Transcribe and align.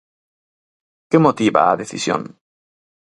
Que 1.09 1.17
motiva 1.25 1.61
a 1.65 1.77
decisión? 1.81 2.21